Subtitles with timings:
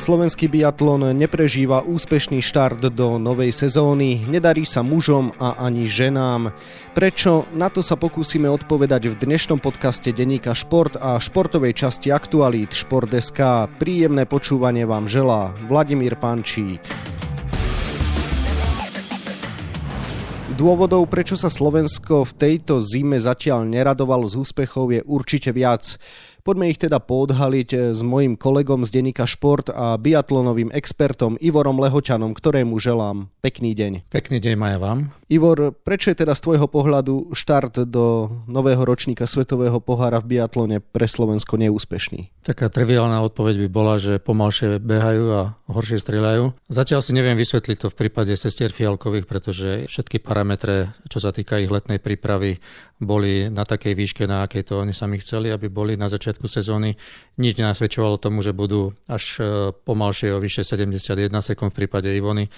[0.00, 6.56] Slovenský biatlon neprežíva úspešný štart do novej sezóny, nedarí sa mužom a ani ženám.
[6.96, 7.44] Prečo?
[7.52, 13.68] Na to sa pokúsime odpovedať v dnešnom podcaste Deníka Šport a športovej časti Aktualít Šport.sk.
[13.76, 16.80] Príjemné počúvanie vám želá Vladimír Pančík.
[20.60, 25.96] Dôvodov, prečo sa Slovensko v tejto zime zatiaľ neradovalo z úspechov je určite viac.
[26.40, 31.76] Poďme ich teda poodhaliť eh, s mojim kolegom z denníka Šport a biatlonovým expertom Ivorom
[31.80, 34.12] Lehoťanom, ktorému želám pekný deň.
[34.12, 35.12] Pekný deň maja vám.
[35.30, 40.82] Ivor, prečo je teda z tvojho pohľadu štart do nového ročníka Svetového pohára v biatlone
[40.82, 42.34] pre Slovensko neúspešný?
[42.42, 46.66] Taká triviálna odpoveď by bola, že pomalšie behajú a horšie strieľajú.
[46.66, 50.49] Zatiaľ si neviem vysvetliť to v prípade sestier Fialkových, pretože všetky parametre,
[51.06, 52.56] čo sa týka ich letnej prípravy,
[53.00, 57.00] boli na takej výške, na akej to oni sami chceli, aby boli na začiatku sezóny.
[57.40, 59.42] Nič nenasvedčovalo tomu, že budú až e,
[59.72, 62.52] pomalšie o vyše 71 sekúnd v prípade Ivony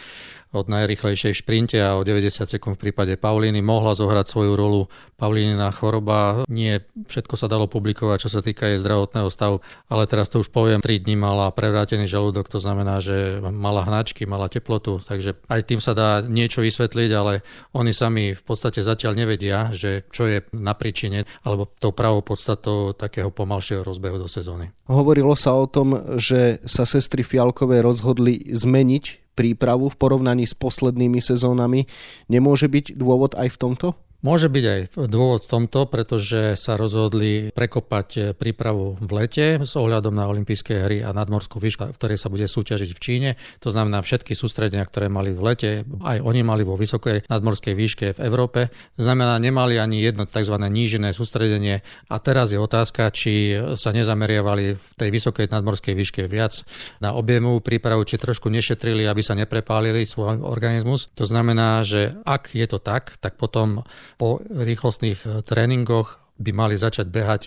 [0.53, 4.85] od najrychlejšej šprinte a o 90 sekúnd v prípade Paulíny mohla zohrať svoju rolu
[5.17, 6.45] Paulínina choroba.
[6.53, 10.53] Nie všetko sa dalo publikovať, čo sa týka jej zdravotného stavu, ale teraz to už
[10.53, 15.61] poviem, 3 dní mala prevrátený žalúdok, to znamená, že mala hnačky, mala teplotu, takže aj
[15.65, 17.41] tým sa dá niečo vysvetliť, ale
[17.83, 22.95] oni sami v podstate zatiaľ nevedia, že čo je na príčine alebo tou pravou podstatou
[22.95, 24.71] takého pomalšieho rozbehu do sezóny.
[24.87, 31.19] Hovorilo sa o tom, že sa sestry Fialkové rozhodli zmeniť prípravu v porovnaní s poslednými
[31.19, 31.89] sezónami.
[32.31, 33.87] Nemôže byť dôvod aj v tomto?
[34.23, 40.15] Môže byť aj dôvod v tomto, pretože sa rozhodli prekopať prípravu v lete s ohľadom
[40.15, 43.31] na olympijské hry a nadmorskú výšku, ktoré sa bude súťažiť v Číne.
[43.67, 45.71] To znamená všetky sústredenia, ktoré mali v lete,
[46.07, 48.71] aj oni mali vo vysokej nadmorskej výške v Európe.
[48.95, 50.55] Znamená, nemali ani jedno tzv.
[50.55, 51.83] nížené sústredenie.
[52.07, 56.63] A teraz je otázka, či sa nezameriavali v tej vysokej nadmorskej výške viac
[57.03, 61.11] na objemovú prípravu, či trošku nešetrili, aby sa neprepálili svoj organizmus.
[61.19, 63.83] To znamená, že ak je to tak, tak potom
[64.17, 67.43] po rýchlostných eh, tréningoch by mali začať behať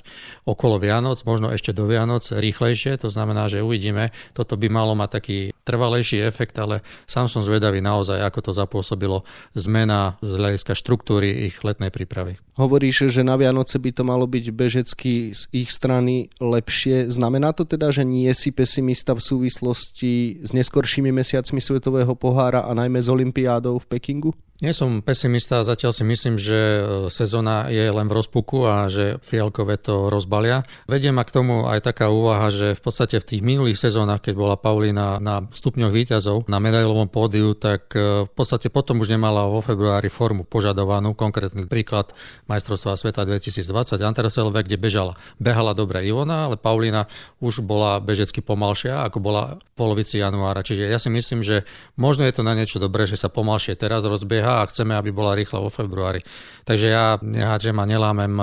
[0.48, 5.10] okolo Vianoc, možno ešte do Vianoc rýchlejšie, to znamená, že uvidíme, toto by malo mať
[5.20, 9.28] taký trvalejší efekt, ale sám som zvedavý naozaj, ako to zapôsobilo
[9.58, 12.38] zmena z hľadiska štruktúry ich letnej prípravy.
[12.56, 17.12] Hovoríš, že na Vianoce by to malo byť bežecky z ich strany lepšie.
[17.12, 22.72] Znamená to teda, že nie si pesimista v súvislosti s neskoršími mesiacmi Svetového pohára a
[22.72, 24.32] najmä s Olympiádou v Pekingu?
[24.64, 29.20] Nie som pesimista, zatiaľ si myslím, že e, sezóna je len v rozpuku a že
[29.20, 30.64] Fialkové to rozbalia.
[30.88, 34.32] Vedie ma k tomu aj taká úvaha, že v podstate v tých minulých sezónach, keď
[34.40, 39.44] bola Paulina na stupňoch výťazov na medailovom pódiu, tak e, v podstate potom už nemala
[39.44, 41.12] vo februári formu požadovanú.
[41.20, 42.16] Konkrétny príklad
[42.48, 43.60] majstrovstva sveta 2020
[44.08, 45.20] Anterselve, kde bežala.
[45.36, 47.12] Behala dobre Ivona, ale Paulina
[47.44, 50.64] už bola bežecky pomalšia, ako bola v polovici januára.
[50.64, 51.68] Čiže ja si myslím, že
[52.00, 55.10] možno je to na niečo dobré, že sa pomalšie teraz rozbieha prebieha a chceme, aby
[55.10, 56.22] bola rýchla vo februári.
[56.66, 58.34] Takže ja nehádžem a nelámem,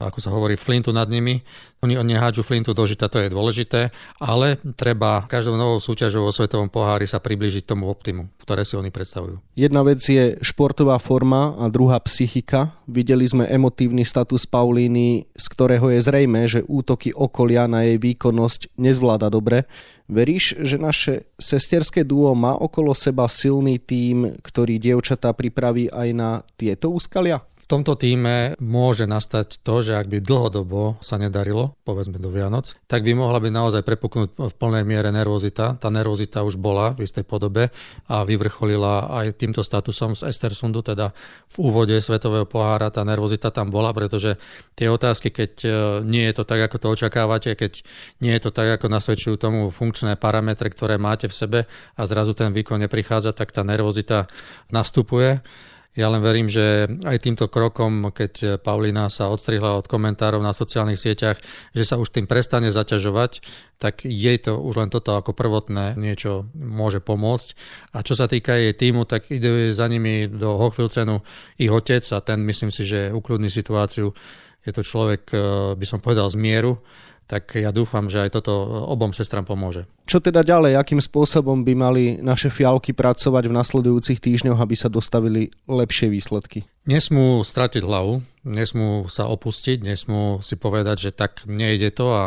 [0.00, 1.40] ako sa hovorí, flintu nad nimi.
[1.84, 6.72] Oni nehádžu flintu do žita, to je dôležité, ale treba každou novou súťažou vo svetovom
[6.72, 9.40] pohári sa približiť tomu optimu, ktoré si oni predstavujú.
[9.56, 12.72] Jedna vec je športová forma a druhá psychika.
[12.88, 18.76] Videli sme emotívny status Paulíny, z ktorého je zrejme, že útoky okolia na jej výkonnosť
[18.80, 19.68] nezvláda dobre.
[20.04, 26.30] Veríš, že naše sesterské duo má okolo seba silný tím, ktorý dievčatá pripraví aj na
[26.60, 27.40] tieto úskalia?
[27.64, 32.76] V tomto týme môže nastať to, že ak by dlhodobo sa nedarilo, povedzme do Vianoc,
[32.84, 35.80] tak by mohla byť naozaj prepuknúť v plnej miere nervozita.
[35.80, 37.72] Tá nervozita už bola v istej podobe
[38.04, 41.16] a vyvrcholila aj týmto statusom z Estersundu, teda
[41.48, 44.36] v úvode Svetového pohára tá nervozita tam bola, pretože
[44.76, 45.68] tie otázky, keď e,
[46.04, 47.80] nie je to tak, ako to očakávate, keď
[48.20, 51.60] nie je to tak, ako nasvedčujú tomu funkčné parametre, ktoré máte v sebe
[51.96, 54.28] a zrazu ten výkon neprichádza, tak tá nervozita
[54.68, 55.40] nastupuje.
[55.94, 60.98] Ja len verím, že aj týmto krokom, keď Paulina sa odstrihla od komentárov na sociálnych
[60.98, 61.38] sieťach,
[61.70, 63.38] že sa už tým prestane zaťažovať,
[63.78, 67.48] tak jej to už len toto ako prvotné niečo môže pomôcť.
[67.94, 71.22] A čo sa týka jej týmu, tak ide za nimi do Hochfilcenu
[71.62, 74.10] ich otec a ten myslím si, že ukludní situáciu.
[74.66, 75.38] Je to človek, eh,
[75.78, 76.82] by som povedal, z mieru
[77.24, 78.52] tak ja dúfam, že aj toto
[78.88, 79.88] obom sestram pomôže.
[80.04, 80.76] Čo teda ďalej?
[80.76, 86.68] Akým spôsobom by mali naše fialky pracovať v nasledujúcich týždňoch, aby sa dostavili lepšie výsledky?
[86.84, 92.24] Nesmú stratiť hlavu, nesmú sa opustiť, nesmú si povedať, že tak nejde to a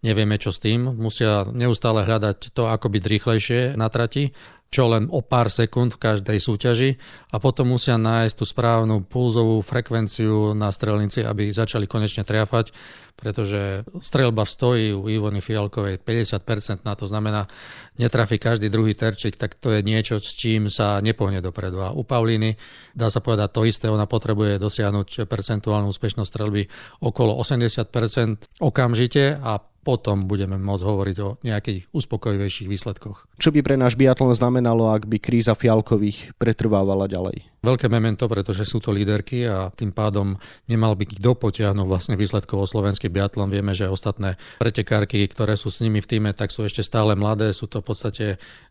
[0.00, 0.96] nevieme čo s tým.
[0.96, 4.32] Musia neustále hľadať to, ako byť rýchlejšie na trati
[4.68, 6.90] čo len o pár sekúnd v každej súťaži
[7.32, 12.76] a potom musia nájsť tú správnu pulzovú frekvenciu na strelnici, aby začali konečne triafať,
[13.16, 17.48] pretože strelba v stoji u Ivony Fialkovej 50% na to znamená,
[17.96, 21.80] netrafí každý druhý terčik, tak to je niečo, s čím sa nepohne dopredu.
[21.80, 22.60] A u Paulíny
[22.92, 26.68] dá sa povedať to isté, ona potrebuje dosiahnuť percentuálnu úspešnosť strelby
[27.00, 33.24] okolo 80% okamžite a potom budeme môcť hovoriť o nejakých uspokojivejších výsledkoch.
[33.40, 37.48] Čo by pre náš biatlon znamenalo, ak by kríza Fialkových pretrvávala ďalej?
[37.64, 40.36] Veľké memento, pretože sú to líderky a tým pádom
[40.68, 43.48] nemal by kto potiahnuť vlastne výsledkovo slovenský biatlon.
[43.48, 47.56] Vieme, že ostatné pretekárky, ktoré sú s nimi v týme, tak sú ešte stále mladé,
[47.56, 48.24] sú to v podstate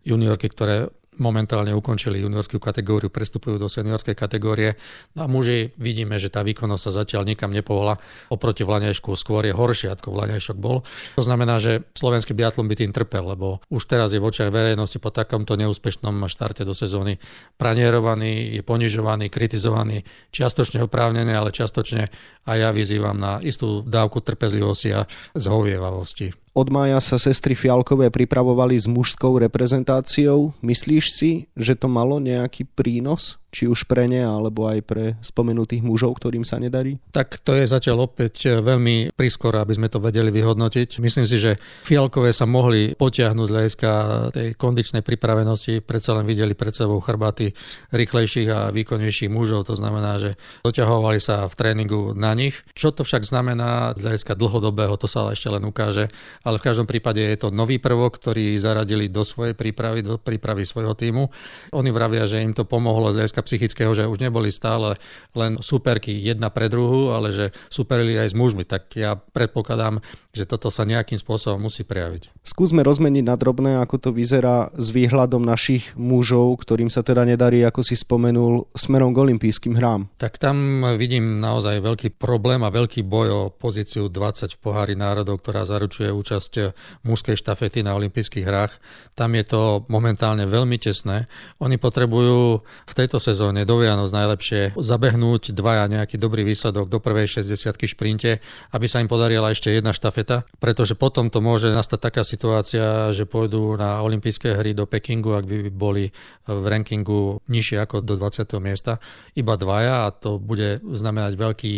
[0.06, 4.78] juniorky, ktoré momentálne ukončili juniorskú kategóriu, prestupujú do seniorskej kategórie.
[5.18, 8.00] No a muži vidíme, že tá výkonnosť sa zatiaľ nikam nepohla.
[8.32, 10.82] Oproti Vlaňajšku skôr je horšie, ako Vlaňajšok bol.
[11.20, 14.98] To znamená, že slovenský biatlon by tým trpel, lebo už teraz je v očiach verejnosti
[14.98, 17.20] po takomto neúspešnom štarte do sezóny
[17.60, 22.10] pranierovaný, je ponižovaný, kritizovaný, čiastočne oprávnené, ale čiastočne
[22.48, 25.04] aj ja vyzývam na istú dávku trpezlivosti a
[25.36, 26.47] zhovievavosti.
[26.58, 30.58] Od mája sa sestry Fialkové pripravovali s mužskou reprezentáciou.
[30.66, 33.38] Myslíš si, že to malo nejaký prínos?
[33.48, 37.00] Či už pre ne, alebo aj pre spomenutých mužov, ktorým sa nedarí?
[37.16, 41.00] Tak to je zatiaľ opäť veľmi prískoro, aby sme to vedeli vyhodnotiť.
[41.00, 41.56] Myslím si, že
[41.88, 43.92] Fialkové sa mohli potiahnuť z hľadiska
[44.36, 45.80] tej kondičnej pripravenosti.
[45.80, 47.56] Predsa len videli pred sebou chrbáty
[47.96, 49.72] rýchlejších a výkonnejších mužov.
[49.72, 50.36] To znamená, že
[50.68, 52.60] doťahovali sa v tréningu na nich.
[52.76, 56.12] Čo to však znamená z hľadiska dlhodobého, to sa ešte len ukáže.
[56.44, 60.68] Ale v každom prípade je to nový prvok, ktorý zaradili do svojej prípravy, do prípravy
[60.68, 61.32] svojho týmu.
[61.72, 64.98] Oni vravia, že im to pomohlo z hľadiska psychického, že už neboli stále
[65.38, 68.66] len superky jedna pre druhú, ale že superili aj s mužmi.
[68.66, 70.02] Tak ja predpokladám,
[70.34, 72.34] že toto sa nejakým spôsobom musí prejaviť.
[72.42, 77.62] Skúsme rozmeniť na drobné, ako to vyzerá s výhľadom našich mužov, ktorým sa teda nedarí,
[77.62, 80.10] ako si spomenul, smerom k olympijským hrám.
[80.18, 85.46] Tak tam vidím naozaj veľký problém a veľký boj o pozíciu 20 v pohári národov,
[85.46, 86.74] ktorá zaručuje účasť
[87.06, 88.74] mužskej štafety na olympijských hrách.
[89.14, 89.62] Tam je to
[89.92, 91.30] momentálne veľmi tesné.
[91.62, 97.44] Oni potrebujú v tejto sezóne do Vianoc najlepšie zabehnúť dvaja nejaký dobrý výsledok do prvej
[97.44, 98.40] 60 šprinte,
[98.72, 103.28] aby sa im podarila ešte jedna štafeta, pretože potom to môže nastať taká situácia, že
[103.28, 106.16] pôjdu na olympijské hry do Pekingu, ak by boli
[106.48, 108.48] v rankingu nižšie ako do 20.
[108.64, 109.04] miesta,
[109.36, 111.74] iba dvaja a to bude znamenať veľký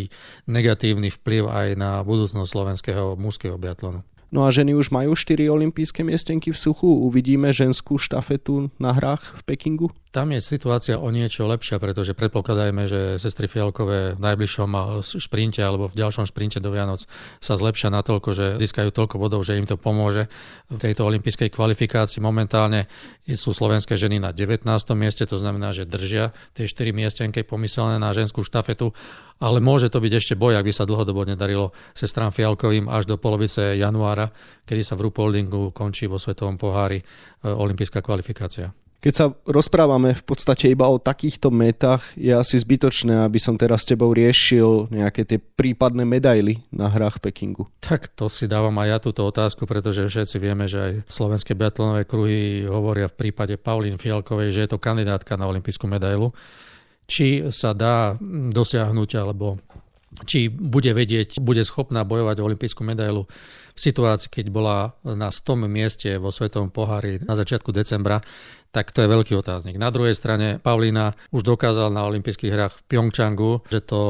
[0.46, 4.06] negatívny vplyv aj na budúcnosť slovenského mužského biatlonu.
[4.30, 6.86] No a ženy už majú 4 olympijské miestenky v suchu.
[6.86, 9.90] Uvidíme ženskú štafetu na hrách v Pekingu?
[10.10, 14.70] Tam je situácia o niečo lepšia, pretože predpokladajme, že sestry Fialkové v najbližšom
[15.06, 17.06] šprinte alebo v ďalšom šprinte do Vianoc
[17.38, 20.26] sa zlepšia natoľko, že získajú toľko bodov, že im to pomôže
[20.66, 22.26] v tejto olympijskej kvalifikácii.
[22.26, 22.90] Momentálne
[23.30, 24.66] sú slovenské ženy na 19.
[24.98, 28.90] mieste, to znamená, že držia tie 4 miestenky pomyslené na ženskú štafetu,
[29.38, 33.16] ale môže to byť ešte boj, ak by sa dlhodobo nedarilo sestrám Fialkovým až do
[33.22, 34.19] polovice januára,
[34.68, 37.06] kedy sa v Rupoldingu končí vo Svetovom pohári e,
[37.48, 38.76] olympijská kvalifikácia.
[39.00, 43.88] Keď sa rozprávame v podstate iba o takýchto metách, je asi zbytočné, aby som teraz
[43.88, 47.64] s tebou riešil nejaké tie prípadné medaily na hrách Pekingu.
[47.80, 52.04] Tak to si dávam aj ja túto otázku, pretože všetci vieme, že aj slovenské biatlonové
[52.04, 56.36] kruhy hovoria v prípade Paulín Fialkovej, že je to kandidátka na olympijskú medailu.
[57.08, 58.20] Či sa dá
[58.52, 59.64] dosiahnuť, alebo
[60.26, 63.30] či bude vedieť, bude schopná bojovať o olympijskú medailu
[63.74, 65.70] v situácii, keď bola na 100.
[65.70, 68.20] mieste vo Svetovom pohári na začiatku decembra,
[68.70, 69.82] tak to je veľký otáznik.
[69.82, 74.02] Na druhej strane Pavlína už dokázal na olympijských hrách v Pyeongchangu, že to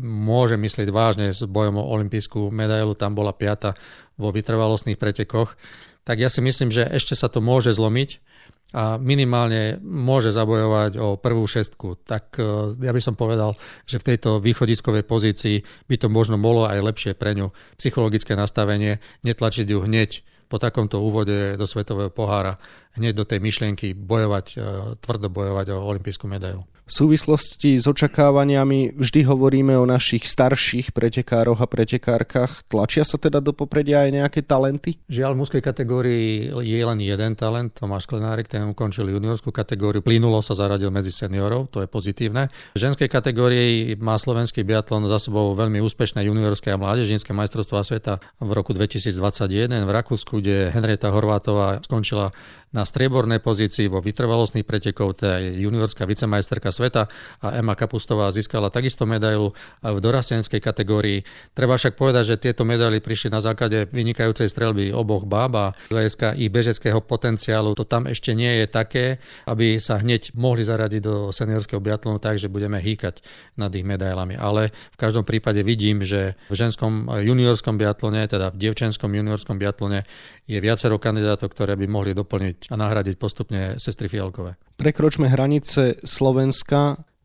[0.00, 3.72] môže myslieť vážne s bojom o olympijskú medailu, tam bola piata
[4.20, 5.56] vo vytrvalostných pretekoch.
[6.02, 8.31] Tak ja si myslím, že ešte sa to môže zlomiť
[8.72, 12.00] a minimálne môže zabojovať o prvú šestku.
[12.08, 12.42] Tak e,
[12.80, 13.52] ja by som povedal,
[13.84, 17.52] že v tejto východiskovej pozícii by to možno bolo aj lepšie pre ňu.
[17.76, 18.98] Psychologické nastavenie,
[19.28, 22.60] netlačiť ju hneď po takomto úvode do svetového pohára
[22.96, 24.56] hneď do tej myšlienky bojovať, e,
[25.00, 26.64] tvrdo bojovať o olympijskú medailu.
[26.82, 32.66] V súvislosti s očakávaniami vždy hovoríme o našich starších pretekároch a pretekárkach.
[32.66, 34.98] Tlačia sa teda do popredia aj nejaké talenty?
[35.06, 40.42] Žiaľ, v mužskej kategórii je len jeden talent, Tomáš Klenárik, ten ukončil juniorskú kategóriu, plynulo
[40.42, 42.50] sa zaradil medzi seniorov, to je pozitívne.
[42.74, 48.18] V ženskej kategórii má slovenský biatlon za sebou veľmi úspešné juniorské a mládežnícke majstrovstvá sveta
[48.42, 52.34] v roku 2021 v Rakúsku, kde Henrieta Horvátová skončila
[52.72, 57.06] na striebornej pozícii vo vytrvalostných pretekov, teda je juniorská vicemajsterka sveta
[57.38, 59.54] a Emma Kapustová získala takisto medailu
[59.86, 61.22] v dorastenskej kategórii.
[61.54, 65.94] Treba však povedať, že tieto medaily prišli na základe vynikajúcej strelby oboch báb a z
[65.94, 69.06] hľadiska ich bežeckého potenciálu to tam ešte nie je také,
[69.46, 73.22] aby sa hneď mohli zaradiť do seniorského biatlonu tak, že budeme hýkať
[73.54, 74.34] nad ich medailami.
[74.34, 80.02] Ale v každom prípade vidím, že v ženskom juniorskom biatlone, teda v dievčenskom juniorskom biatlone
[80.50, 84.58] je viacero kandidátov, ktoré by mohli doplniť a nahradiť postupne sestry Fialkové.
[84.72, 86.61] Prekročme hranice Slovenska.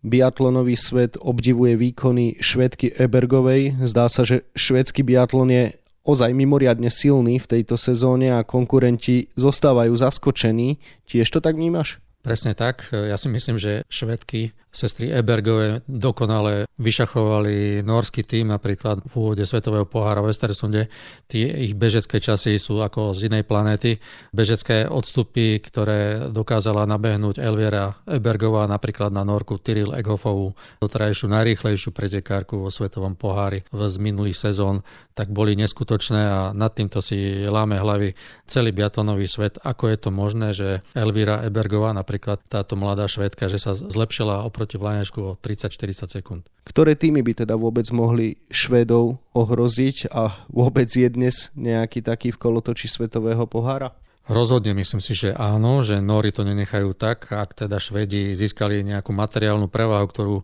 [0.08, 3.76] Biatlonový svet obdivuje výkony švedky Ebergovej.
[3.84, 5.64] Zdá sa, že švedský biatlon je
[6.08, 10.80] ozaj mimoriadne silný v tejto sezóne a konkurenti zostávajú zaskočení.
[11.04, 12.00] Tiež to tak vnímaš?
[12.24, 12.92] Presne tak.
[12.92, 19.90] Ja si myslím, že švedky sestry Ebergové dokonale vyšachovali norský tým napríklad v úvode Svetového
[19.90, 20.94] pohára v Estersунde.
[21.26, 23.98] Tie ich bežecké časy sú ako z inej planéty.
[24.30, 32.62] Bežecké odstupy, ktoré dokázala nabehnúť Elviera Ebergová napríklad na Norku Tyril Eghofovú, doterajšiu najrýchlejšiu pretekárku
[32.62, 34.86] vo Svetovom pohári z minulých sezón,
[35.18, 38.14] tak boli neskutočné a nad týmto si láme hlavy
[38.46, 39.58] celý biatonový svet.
[39.66, 44.67] Ako je to možné, že Elvira Ebergová napríklad táto mladá švédka, že sa zlepšila oproti
[44.76, 46.44] Vlaňačku o 30-40 sekúnd.
[46.68, 52.42] Ktoré týmy by teda vôbec mohli Švédov ohroziť a vôbec je dnes nejaký taký v
[52.44, 53.96] kolotoči svetového pohára?
[54.28, 59.16] Rozhodne myslím si, že áno, že Nóri to nenechajú tak, ak teda Švedi získali nejakú
[59.16, 60.36] materiálnu prevahu, ktorú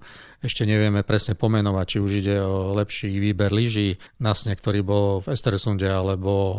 [0.43, 5.07] ešte nevieme presne pomenovať, či už ide o lepší výber lyží na sneh, ktorý bol
[5.23, 6.53] v Estersunde, alebo e,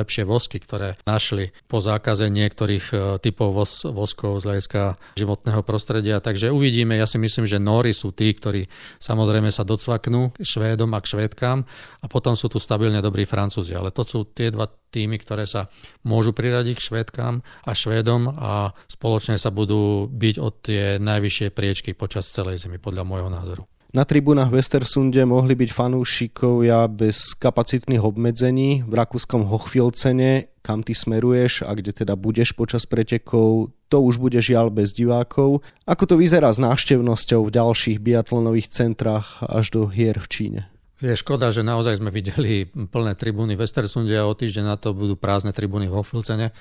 [0.00, 4.82] lepšie vosky, ktoré našli po zákaze niektorých e, typov vos, voskov z hľadiska
[5.20, 6.24] životného prostredia.
[6.24, 8.72] Takže uvidíme, ja si myslím, že Nóri sú tí, ktorí
[9.04, 11.58] samozrejme sa docvaknú Švédom a k Švédkám
[12.00, 13.76] a potom sú tu stabilne dobrí Francúzi.
[13.76, 14.64] Ale to sú tie dva
[14.96, 15.68] týmy, ktoré sa
[16.08, 21.92] môžu priradiť k Švédkám a Švédom a spoločne sa budú byť od tie najvyššie priečky
[21.92, 23.62] počas celej zimy, podľa môjho názoru.
[23.96, 28.84] Na tribúnach Westersunde mohli byť fanúšikovia bez kapacitných obmedzení.
[28.84, 34.36] V rakúskom Hochfilcene, kam ty smeruješ a kde teda budeš počas pretekov, to už bude
[34.36, 35.64] žiaľ bez divákov.
[35.88, 40.60] Ako to vyzerá s návštevnosťou v ďalších biatlonových centrách až do hier v Číne?
[40.96, 44.96] Je škoda, že naozaj sme videli plné tribúny v Westersunde a o týždeň na to
[44.96, 46.56] budú prázdne tribúny v Hochfilcene.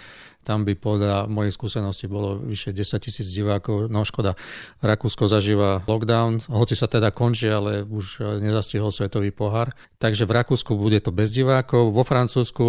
[0.46, 3.90] Tam by podľa mojej skúsenosti bolo vyše 10 tisíc divákov.
[3.90, 4.38] No škoda,
[4.86, 9.74] Rakúsko zažíva lockdown, hoci sa teda končí, ale už nezastihol svetový pohár.
[9.98, 12.66] Takže v Rakúsku bude to bez divákov, vo Francúzsku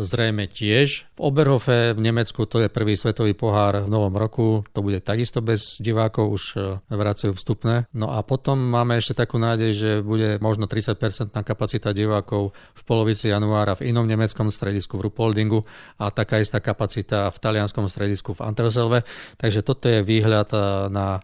[0.00, 1.04] zrejme tiež.
[1.12, 5.44] V Oberhofe v Nemecku to je prvý svetový pohár v novom roku, to bude takisto
[5.44, 6.58] bez divákov, už e,
[6.88, 7.90] vracajú vstupné.
[7.92, 13.28] No a potom máme ešte takú nádej, že bude možno 30% kapacita divákov v polovici
[13.28, 15.60] januára v inom nemeckom stredisku v Rupoldingu
[15.98, 18.98] a taká istá kapacita v talianskom stredisku v Anterselve.
[19.34, 20.62] Takže toto je výhľad eh,
[20.94, 21.18] na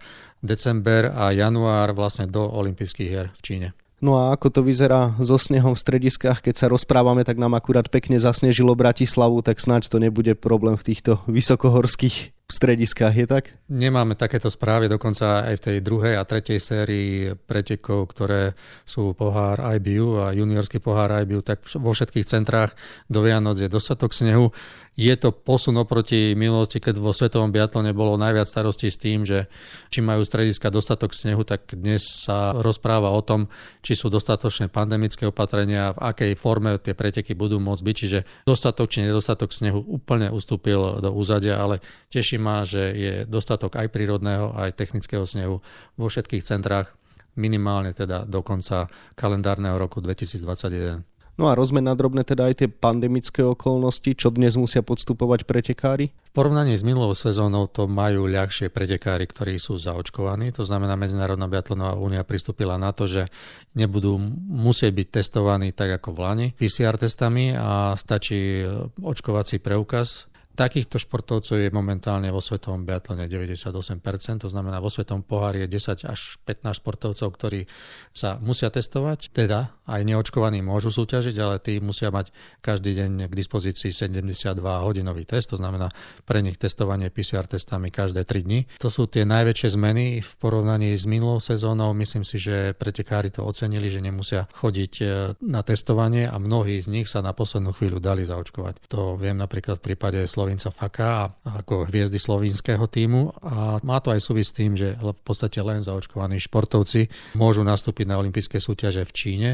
[0.44, 3.68] december a január vlastne do olympijských hier v Číne.
[4.04, 7.88] No a ako to vyzerá so snehom v strediskách, keď sa rozprávame, tak nám akurát
[7.88, 13.44] pekne zasnežilo Bratislavu, tak snáď to nebude problém v týchto vysokohorských strediskách, je tak?
[13.72, 18.52] Nemáme takéto správy, dokonca aj v tej druhej a tretej sérii pretekov, ktoré
[18.84, 22.76] sú pohár IBU a juniorský pohár IBU, tak vo všetkých centrách
[23.08, 24.52] do Vianoc je dostatok snehu
[24.94, 29.50] je to posun oproti minulosti, keď vo svetovom biatlone bolo najviac starostí s tým, že
[29.90, 33.50] či majú strediska dostatok snehu, tak dnes sa rozpráva o tom,
[33.82, 38.86] či sú dostatočné pandemické opatrenia, v akej forme tie preteky budú môcť byť, čiže dostatok
[38.86, 44.54] či nedostatok snehu úplne ustúpil do úzadia, ale teší ma, že je dostatok aj prírodného,
[44.54, 45.64] aj technického snehu
[45.94, 46.94] vo všetkých centrách
[47.34, 48.86] minimálne teda do konca
[49.18, 51.02] kalendárneho roku 2021.
[51.34, 56.14] No a rozme na drobné teda aj tie pandemické okolnosti, čo dnes musia podstupovať pretekári?
[56.14, 60.54] V porovnaní s minulou sezónou to majú ľahšie pretekári, ktorí sú zaočkovaní.
[60.54, 63.26] To znamená, Medzinárodná biatlonová únia pristúpila na to, že
[63.74, 64.14] nebudú
[64.46, 68.62] musieť byť testovaní tak ako v Lani PCR testami a stačí
[69.02, 75.66] očkovací preukaz Takýchto športovcov je momentálne vo svetovom biatlone 98%, to znamená vo svetom pohári
[75.66, 77.66] je 10 až 15 športovcov, ktorí
[78.14, 82.30] sa musia testovať, teda aj neočkovaní môžu súťažiť, ale tí musia mať
[82.62, 85.90] každý deň k dispozícii 72 hodinový test, to znamená
[86.22, 88.60] pre nich testovanie PCR testami každé 3 dni.
[88.78, 91.90] To sú tie najväčšie zmeny v porovnaní s minulou sezónou.
[91.92, 95.04] Myslím si, že pretekári to ocenili, že nemusia chodiť e,
[95.42, 98.86] na testovanie a mnohí z nich sa na poslednú chvíľu dali zaočkovať.
[98.88, 104.20] To viem napríklad v prípade Slovinca Faka ako hviezdy slovinského týmu a má to aj
[104.20, 109.12] súvis s tým, že v podstate len zaočkovaní športovci môžu nastúpiť na olympijské súťaže v
[109.16, 109.50] Číne.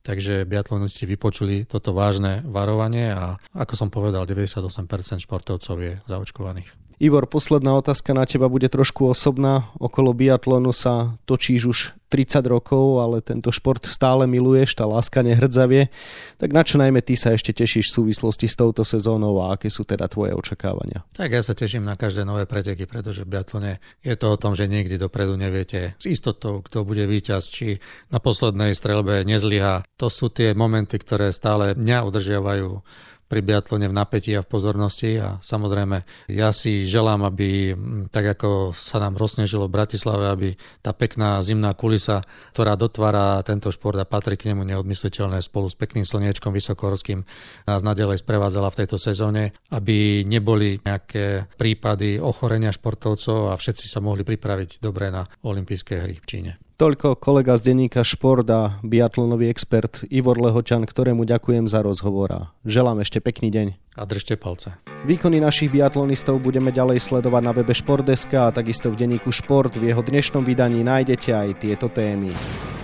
[0.00, 6.89] Takže biatlonisti vypočuli toto vážne varovanie a ako som povedal, 98% športovcov je zaočkovaných.
[7.00, 9.72] Ivor, posledná otázka na teba bude trošku osobná.
[9.80, 11.78] Okolo biatlonu sa točíš už
[12.12, 15.88] 30 rokov, ale tento šport stále miluješ, tá láska nehrdzavie.
[16.36, 19.72] Tak na čo najmä ty sa ešte tešíš v súvislosti s touto sezónou a aké
[19.72, 21.00] sú teda tvoje očakávania?
[21.16, 24.52] Tak ja sa teším na každé nové preteky, pretože v biatlone je to o tom,
[24.52, 27.80] že nikdy dopredu neviete s istotou, kto bude víťaz, či
[28.12, 29.88] na poslednej strelbe nezlyha.
[29.96, 32.84] To sú tie momenty, ktoré stále mňa udržiavajú
[33.30, 37.78] pri biatlone v napätí a v pozornosti a samozrejme ja si želám, aby
[38.10, 40.48] tak ako sa nám rozsnežilo v Bratislave, aby
[40.82, 45.78] tá pekná zimná kulisa, ktorá dotvára tento šport a patrí k nemu neodmysliteľné spolu s
[45.78, 47.22] pekným slniečkom vysokohorským
[47.70, 54.02] nás nadalej sprevádzala v tejto sezóne, aby neboli nejaké prípady ochorenia športovcov a všetci sa
[54.02, 56.69] mohli pripraviť dobre na olympijské hry v Číne.
[56.80, 62.40] Toľko kolega z denníka Šport a biatlonový expert Ivor Lehoťan, ktorému ďakujem za rozhovor a
[62.64, 63.66] želám ešte pekný deň.
[64.00, 64.72] A držte palce.
[65.04, 69.76] Výkony našich biatlonistov budeme ďalej sledovať na webe Športdeska a takisto v denníku Šport.
[69.76, 72.32] V jeho dnešnom vydaní nájdete aj tieto témy.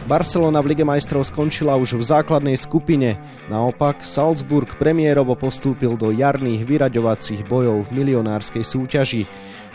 [0.04, 3.16] Barcelona v Lige majstrov skončila už v základnej skupine.
[3.48, 9.24] Naopak Salzburg premiérovo postúpil do jarných vyraďovacích bojov v milionárskej súťaži.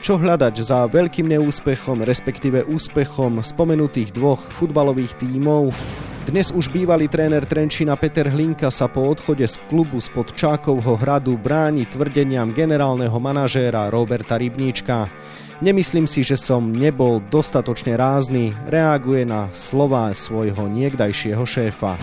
[0.05, 5.73] Čo hľadať za veľkým neúspechom, respektíve úspechom spomenutých dvoch futbalových tímov?
[6.21, 11.33] Dnes už bývalý tréner Trenčína Peter Hlinka sa po odchode z klubu spod Čákovho hradu
[11.33, 15.09] bráni tvrdeniam generálneho manažéra Roberta Rybníčka.
[15.65, 21.97] Nemyslím si, že som nebol dostatočne rázny, reaguje na slova svojho niekdajšieho šéfa.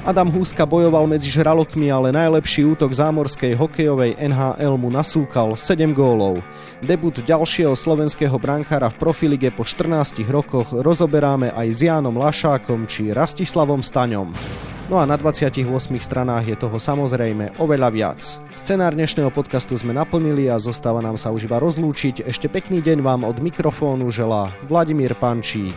[0.00, 6.40] Adam Húska bojoval medzi žralokmi, ale najlepší útok zámorskej hokejovej NHL mu nasúkal 7 gólov.
[6.80, 13.12] Debut ďalšieho slovenského brankára v profilige po 14 rokoch rozoberáme aj s Jánom Lašákom či
[13.12, 14.32] Rastislavom Staňom.
[14.88, 15.68] No a na 28
[16.00, 18.20] stranách je toho samozrejme oveľa viac.
[18.56, 22.24] Scenár dnešného podcastu sme naplnili a zostáva nám sa už iba rozlúčiť.
[22.24, 25.76] Ešte pekný deň vám od mikrofónu želá Vladimír Pančík.